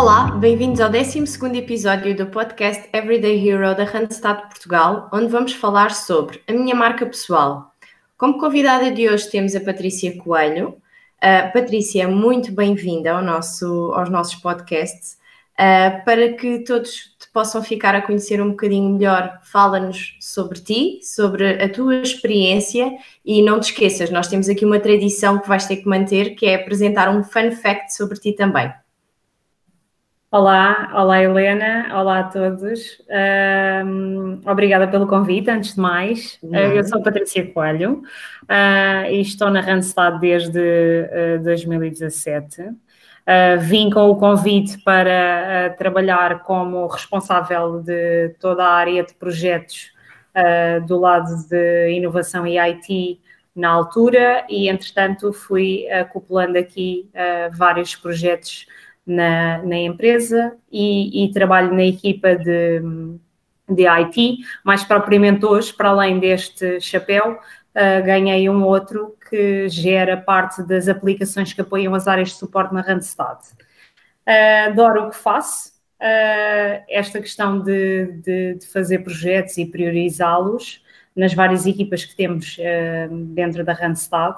[0.00, 1.18] Olá, bem-vindos ao 12
[1.58, 7.04] episódio do podcast Everyday Hero da Randstad Portugal, onde vamos falar sobre a minha marca
[7.04, 7.74] pessoal.
[8.16, 10.68] Como convidada de hoje temos a Patrícia Coelho.
[11.16, 15.18] Uh, Patrícia, muito bem-vinda ao nosso, aos nossos podcasts.
[15.54, 21.00] Uh, para que todos te possam ficar a conhecer um bocadinho melhor, fala-nos sobre ti,
[21.02, 22.88] sobre a tua experiência
[23.24, 26.46] e não te esqueças, nós temos aqui uma tradição que vais ter que manter, que
[26.46, 28.72] é apresentar um fun fact sobre ti também.
[30.30, 33.02] Olá, olá Helena, olá a todos.
[33.08, 36.38] Um, obrigada pelo convite, antes de mais.
[36.42, 38.02] Uh, eu sou Patrícia Coelho
[38.42, 40.60] uh, e estou na Randstad desde
[41.38, 42.62] uh, 2017.
[43.60, 49.92] vim com o convite para trabalhar como responsável de toda a área de projetos
[50.86, 53.18] do lado de inovação e IT
[53.56, 57.10] na altura e, entretanto, fui acoplando aqui
[57.50, 58.66] vários projetos
[59.08, 62.80] na, na empresa e, e, trabalho na equipa de,
[63.68, 64.38] de IT.
[64.64, 70.88] Mais propriamente hoje, para além deste chapéu, uh, ganhei um outro que gera parte das
[70.88, 73.38] aplicações que apoiam as áreas de suporte na Randstad.
[74.26, 75.78] Uh, adoro o que faço.
[76.00, 80.84] Uh, esta questão de, de, de, fazer projetos e priorizá-los
[81.16, 82.56] nas várias equipas que temos
[83.34, 84.36] dentro da Randstad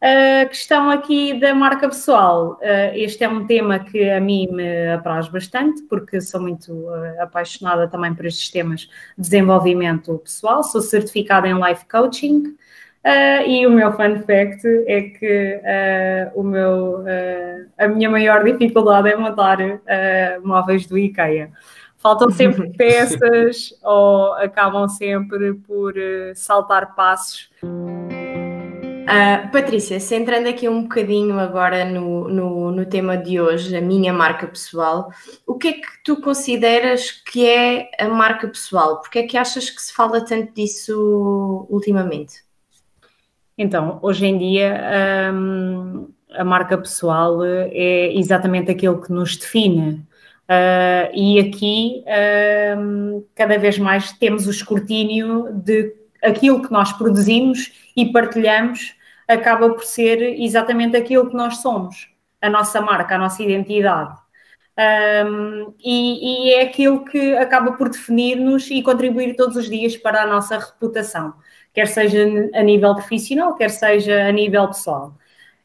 [0.00, 2.58] a questão aqui da marca pessoal.
[2.94, 6.88] Este é um tema que a mim me apraz bastante, porque sou muito
[7.18, 10.62] apaixonada também por estes temas de desenvolvimento pessoal.
[10.62, 12.56] Sou certificada em Life Coaching.
[13.06, 15.60] Uh, e o meu fun fact é que
[16.34, 17.04] o meu,
[17.78, 19.58] a minha maior dificuldade é montar
[20.42, 21.52] móveis do IKEA.
[21.96, 25.94] Faltam sempre peças ou acabam sempre por
[26.34, 27.48] saltar passos.
[29.06, 34.12] Uh, Patrícia, centrando aqui um bocadinho agora no, no, no, tema de hoje, a minha
[34.12, 35.12] marca pessoal,
[35.46, 39.00] o que é que tu consideras que é a marca pessoal?
[39.00, 42.44] Porque é que achas que se fala tanto disso ultimamente?
[43.56, 50.04] Então, hoje em dia, um, a marca pessoal é exatamente aquilo que nos define.
[50.48, 52.04] Uh, e aqui,
[52.76, 58.95] um, cada vez mais, temos o escrutínio de aquilo que nós produzimos e partilhamos
[59.26, 62.08] acaba por ser exatamente aquilo que nós somos,
[62.40, 64.16] a nossa marca, a nossa identidade.
[64.78, 70.22] Um, e, e, é aquilo que acaba por definir-nos e contribuir todos os dias para
[70.22, 71.32] a nossa reputação,
[71.72, 75.16] quer seja a nível profissional, quer seja a nível pessoal.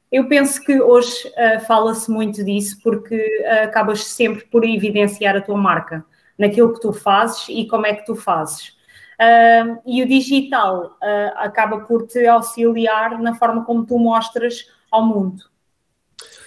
[0.09, 5.41] Eu penso que hoje uh, fala-se muito disso porque uh, acabas sempre por evidenciar a
[5.41, 6.05] tua marca,
[6.38, 8.77] naquilo que tu fazes e como é que tu fazes.
[9.85, 15.43] E o digital uh, acaba por te auxiliar na forma como tu mostras ao mundo.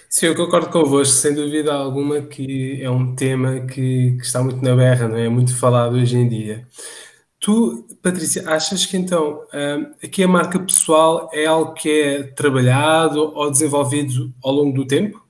[0.09, 4.63] Sim, eu concordo convosco, sem dúvida alguma que é um tema que, que, está muito
[4.63, 5.27] na berra, não é?
[5.29, 6.67] Muito falado hoje em dia.
[7.39, 9.41] Tu, Patrícia, achas que então
[10.03, 15.25] aqui a marca pessoal é algo que é trabalhado ou desenvolvido ao longo do tempo?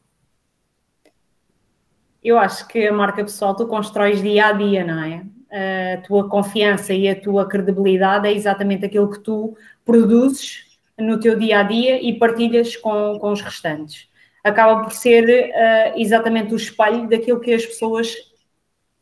[2.23, 5.25] Eu acho que a marca pessoal tu constróis dia a dia, não é?
[5.55, 11.37] A tua confiança e a tua credibilidade é exatamente aquilo que tu produzes no teu
[11.37, 14.09] dia a dia e partilhas com, com os restantes.
[14.43, 18.13] Acaba por ser uh, exatamente o espelho daquilo que as pessoas,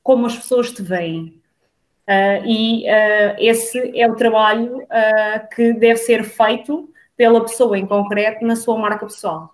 [0.01, 1.41] como as pessoas te veem.
[2.07, 4.85] Uh, e uh, esse é o trabalho
[5.55, 9.51] que deve ser feito pela pessoa em concreto na sua marca pessoal.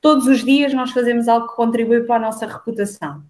[0.00, 3.22] Todos os dias nós fazemos algo que contribui para a nossa reputação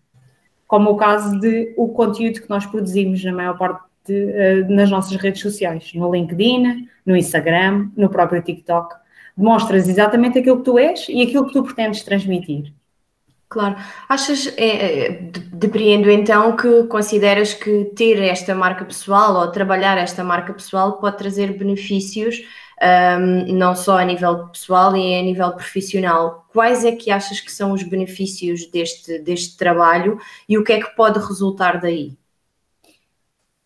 [0.66, 4.90] como o caso de o conteúdo que nós produzimos na maior parte de, uh, nas
[4.90, 8.94] nossas redes sociais, no LinkedIn, no Instagram, no próprio TikTok.
[9.36, 12.72] Demonstras exatamente aquilo que tu és e aquilo que tu pretendes transmitir.
[13.48, 13.76] Claro.
[14.08, 20.24] Achas, é, é depreendo então que consideras que ter esta marca pessoal ou trabalhar esta
[20.24, 22.40] marca pessoal pode trazer benefícios
[22.82, 26.46] um, não só a nível pessoal e a nível profissional.
[26.52, 30.18] Quais é que achas que são os benefícios deste, deste trabalho
[30.48, 32.16] e o que é que pode resultar daí?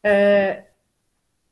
[0.04, 0.62] Uh,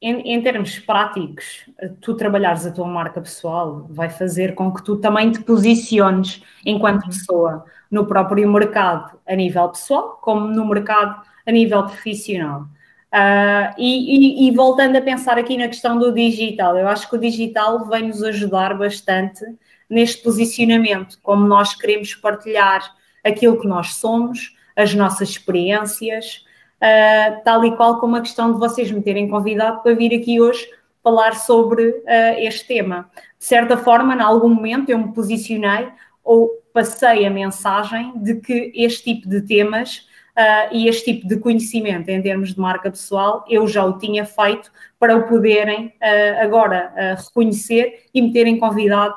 [0.01, 1.69] em, em, termos práticos,
[2.01, 7.03] tu trabalhares a tua marca pessoal vai fazer com que tu também te posiciones enquanto
[7.03, 7.09] uhum.
[7.09, 12.69] pessoa no próprio mercado a nível pessoal, como no mercado a nível profissional.
[13.13, 17.17] Uh, e, e, e, voltando a pensar aqui na questão do digital, eu acho que
[17.17, 19.45] o digital vem nos ajudar bastante
[19.89, 22.83] neste posicionamento, como nós queremos partilhar
[23.25, 26.45] aquilo que nós somos, as nossas experiências,
[26.83, 30.39] uh, tal e qual como a questão de vocês me terem convidado para vir aqui
[30.39, 30.69] hoje
[31.03, 32.05] falar sobre uh,
[32.39, 33.11] este tema.
[33.39, 35.89] De certa forma, em algum momento eu me posicionei
[36.23, 40.07] ou passei a mensagem de que este tipo de temas
[40.39, 44.25] uh, e este tipo de conhecimento em termos de marca pessoal eu já o tinha
[44.25, 49.17] feito para o poderem uh, agora uh, reconhecer e me terem convidado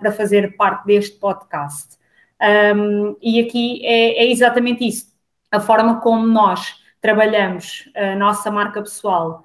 [0.00, 1.96] para fazer parte deste podcast.
[2.74, 5.06] Um, e aqui é, é, exatamente isso,
[5.48, 9.44] a forma como nós trabalhamos a nossa marca pessoal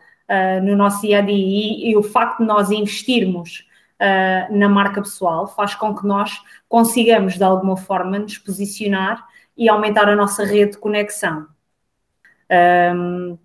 [0.63, 3.67] no nosso dia a dia e, e o facto de nós investirmos
[4.49, 9.23] na marca pessoal faz com que nós consigamos, de alguma forma, nos posicionar
[9.57, 11.47] e aumentar a nossa rede de conexão.
[12.95, 13.37] Um,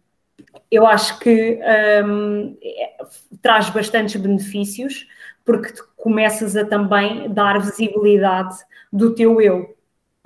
[0.71, 1.59] eu acho que
[2.05, 2.97] um, é,
[3.43, 5.07] traz bastantes benefícios,
[5.45, 8.57] porque começas a também dar visibilidade
[8.93, 9.77] do teu eu,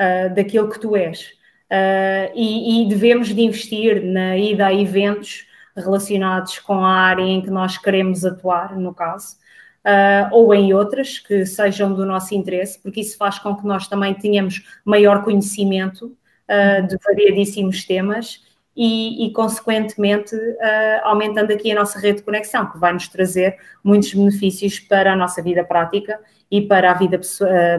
[0.01, 1.33] uh, daquilo que tu és.
[1.71, 5.47] Uh, e, e, devemos de investir na ida a eventos
[5.77, 9.37] relacionados com a área em que nós queremos atuar, no caso,
[9.85, 13.87] uh, ou em outras que sejam do nosso interesse, porque isso faz com que nós
[13.87, 18.43] também tenhamos maior conhecimento uh, de variadíssimos temas
[18.77, 23.57] e, e consequentemente, uh, aumentando aqui a nossa rede de conexão, que vai nos trazer
[23.83, 26.19] muitos benefícios para a nossa vida prática
[26.51, 27.21] e para a vida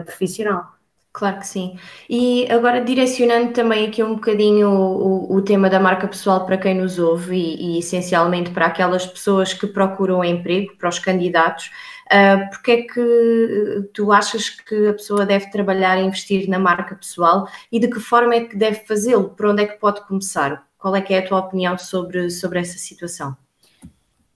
[0.04, 0.76] profissional.
[1.16, 1.78] Claro que sim.
[2.10, 6.58] E agora direcionando também aqui um bocadinho o, o, o tema da marca pessoal para
[6.58, 11.70] quem nos ouve e, e, essencialmente para aquelas pessoas que procuram emprego, para os candidatos,
[12.06, 16.94] Uh, porque é que tu achas que a pessoa deve trabalhar e investir na marca
[16.94, 19.30] pessoal e de que forma é que deve fazê-lo?
[19.30, 20.64] Por onde é que pode começar?
[20.78, 23.36] Qual é que é a tua opinião sobre, sobre essa situação?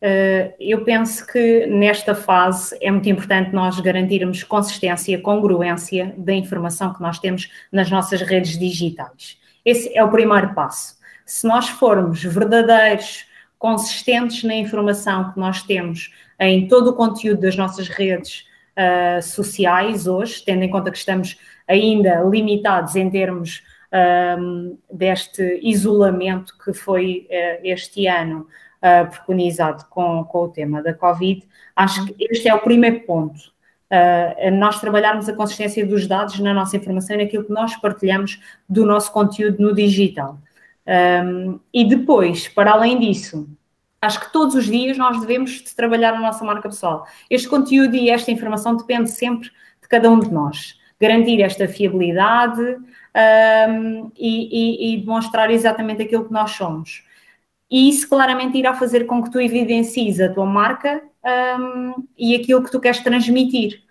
[0.02, 6.92] Uh, eu penso que nesta fase é muito importante nós garantirmos consistência, congruência da informação
[6.92, 9.38] que nós temos nas nossas redes digitais.
[9.64, 10.98] Esse é o primeiro passo.
[11.24, 13.26] Se nós formos verdadeiros,
[13.60, 20.06] consistentes na informação que nós temos em todo o conteúdo das nossas redes uh, sociais
[20.06, 23.62] hoje, tendo em conta que estamos ainda limitados em termos
[24.40, 28.46] um, deste isolamento que foi uh, este ano
[28.78, 31.46] uh, preconizado com, com o tema da Covid,
[31.76, 33.38] acho que este é o primeiro ponto.
[33.92, 38.40] Uh, nós trabalharmos a consistência dos dados na nossa informação e naquilo que nós partilhamos
[38.66, 40.38] do nosso conteúdo no digital.
[40.90, 43.48] Um, e depois, para além disso,
[44.02, 47.06] acho que todos os dias nós devemos de trabalhar a nossa marca pessoal.
[47.28, 49.50] Este conteúdo e esta informação depende sempre
[49.80, 50.78] de cada um de nós.
[51.00, 57.04] Garantir esta fiabilidade um, e, e, e, demonstrar exatamente aquilo que nós somos.
[57.70, 61.00] E isso claramente irá fazer com que tu evidencies a tua marca
[61.58, 63.82] um, e aquilo que tu queres transmitir.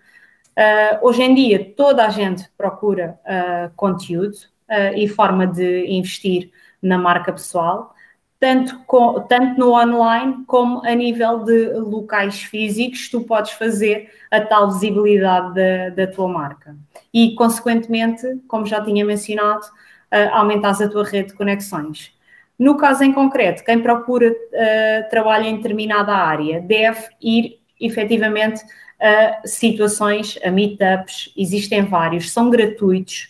[0.50, 4.34] Uh, hoje em dia, toda a gente procura uh, conteúdo
[4.68, 6.50] uh, e forma de investir
[6.82, 7.94] na marca pessoal,
[8.40, 14.40] tanto, com, tanto no online como a nível de locais físicos, tu podes fazer a
[14.40, 16.74] tal visibilidade da, da tua marca.
[17.12, 20.34] E, consequentemente, como já tinha mencionado, uh,
[20.82, 22.12] a tua rede de conexões.
[22.58, 28.62] No caso em concreto, quem procura uh, trabalho em determinada área deve ir efetivamente
[29.00, 33.29] a situações, a meetups, existem vários, são gratuitos,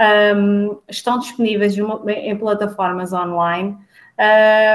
[0.00, 3.76] um, estão disponíveis em plataformas online.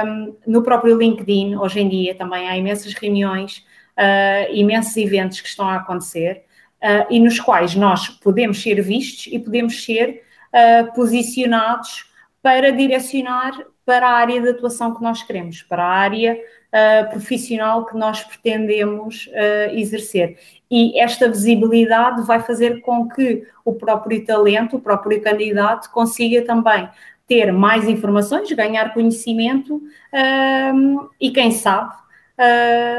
[0.05, 3.65] Um, no próprio LinkedIn, hoje em dia, também há imensas reuniões,
[3.97, 6.43] uh, imensos eventos que estão a acontecer
[6.81, 12.05] uh, e nos quais nós podemos ser vistos e podemos ser uh, posicionados
[12.41, 13.53] para direcionar
[13.85, 16.39] para a área de atuação que nós queremos, para a área
[16.75, 20.37] uh, profissional que nós pretendemos uh, exercer.
[20.69, 26.89] E esta visibilidade vai fazer com que o próprio talento, o próprio candidato, consiga também
[27.27, 31.93] ter mais informações, ganhar conhecimento uh, e, quem sabe,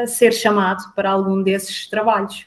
[0.09, 2.47] ser chamado para algum desses trabalhos.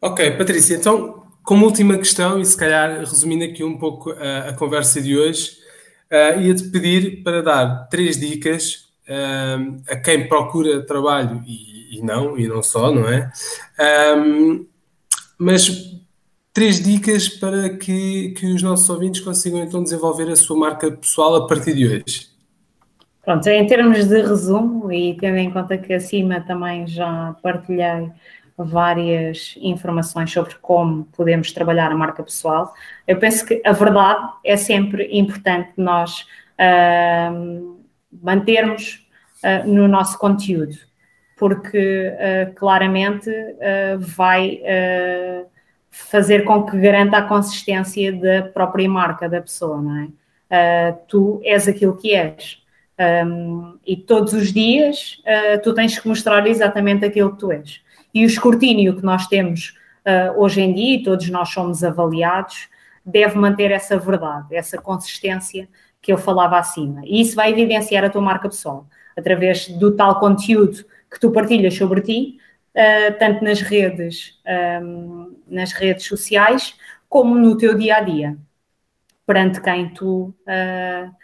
[0.00, 4.52] Ok, Patrícia, então, como última questão, e se calhar resumindo aqui um pouco a, a
[4.52, 5.56] conversa de hoje,
[6.08, 12.38] uh, ia-te pedir para dar três dicas uh, a quem procura trabalho e, e, não,
[12.38, 13.30] e não só, não é?
[14.16, 14.66] Um,
[15.36, 16.00] mas
[16.52, 21.34] três dicas para que, que os nossos ouvintes consigam então desenvolver a sua marca pessoal
[21.36, 22.30] a partir de hoje.
[23.24, 28.10] Pronto, em termos de resumo, e tendo em conta que acima também já partilhei
[28.56, 32.74] várias informações sobre como podemos trabalhar a marca pessoal.
[33.06, 36.26] Eu penso que a verdade é sempre importante nós
[38.12, 39.06] mantermos
[39.44, 40.76] uh, no nosso conteúdo,
[41.36, 43.30] porque uh, claramente
[43.98, 44.60] vai
[45.90, 50.92] fazer com que garanta a consistência da própria marca da pessoa, não é?
[51.08, 52.60] tu és aquilo que és.
[53.26, 55.22] Um, e todos os dias
[55.62, 57.80] tu tens que mostrar exatamente aquilo que tu és
[58.12, 59.74] e o escrutínio que nós temos
[60.36, 62.68] hoje em dia, e todos nós somos avaliados,
[63.04, 65.68] deve manter essa verdade, essa consistência
[66.00, 67.02] que eu falava acima.
[67.04, 71.74] E isso vai evidenciar a tua marca pessoal, através do tal conteúdo que tu partilhas
[71.74, 72.38] sobre ti,
[72.74, 74.38] uh, tanto nas redes,
[74.82, 76.74] um, nas redes sociais,
[77.08, 78.36] como no teu dia a dia,
[79.26, 81.14] perante quem tu, uh,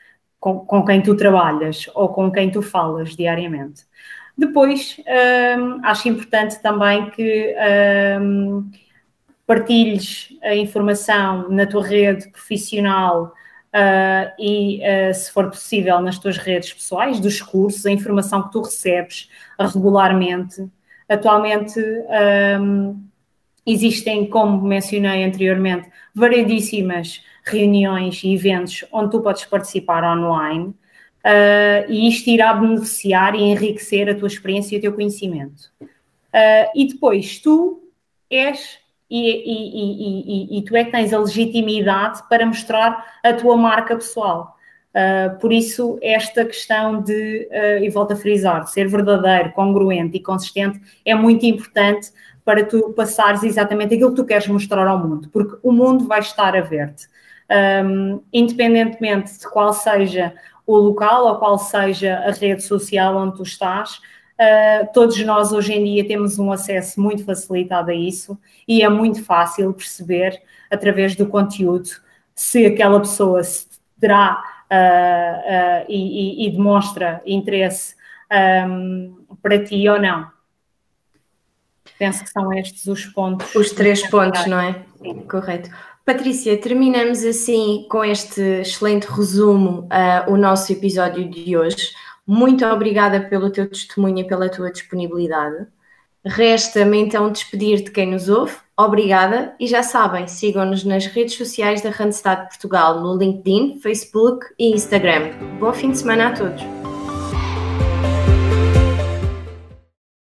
[0.40, 3.84] com, quem tu trabalhas ou com quem tu falas diariamente.
[4.36, 5.00] Depois,
[5.58, 7.54] um, acho importante também que
[8.20, 8.70] um,
[9.46, 13.32] partilhes a informação na tua rede profissional
[13.76, 18.52] uh, e, uh, se for possível, nas tuas redes pessoais, dos cursos, a informação que
[18.52, 19.28] tu recebes
[19.58, 20.66] regularmente.
[21.08, 21.78] Atualmente
[22.60, 23.00] um,
[23.64, 30.74] existem, como mencionei anteriormente, variedíssimas reuniões e eventos onde tu podes participar online.
[31.24, 35.70] Uh, e isto irá beneficiar e enriquecer a tua experiência e o teu conhecimento.
[35.80, 37.82] Uh, e depois, tu
[38.30, 43.56] és e, e, e, e, tu é que tens a legitimidade para mostrar a tua
[43.56, 44.56] marca pessoal.
[44.90, 50.16] Uh, por isso, esta questão de, uh, e volto a frisar, de ser verdadeiro, congruente
[50.16, 52.10] e consistente é muito importante
[52.44, 56.20] para tu passares exatamente aquilo que tu queres mostrar ao mundo, porque o mundo vai
[56.20, 57.08] estar a ver-te.
[57.84, 60.32] Um, independentemente de qual seja
[60.66, 64.00] o local ou qual seja a rede social onde tu estás,
[64.38, 68.38] Uh, todos nós hoje em dia temos um acesso muito facilitado a isso
[68.68, 71.88] e é muito fácil perceber através do conteúdo
[72.34, 73.66] se aquela pessoa se
[73.98, 77.94] terá uh, uh, e, e, demonstra interesse
[78.68, 80.30] um, para ti ou não.
[81.98, 83.54] Penso que são estes os pontos.
[83.54, 84.84] Os três pontos, não é?
[85.00, 85.20] Sim.
[85.20, 85.70] Correto.
[86.04, 89.88] Patrícia, terminamos assim com este excelente resumo
[90.28, 91.90] o nosso episódio de hoje.
[92.26, 95.66] Muito obrigada pelo teu testemunho e pela tua disponibilidade.
[96.24, 98.56] Resta-me então despedir de quem nos ouve.
[98.76, 104.74] Obrigada e já sabem, sigam-nos nas redes sociais da Randstad Portugal no LinkedIn, Facebook e
[104.74, 105.30] Instagram.
[105.60, 106.95] Bom fim de semana a todos.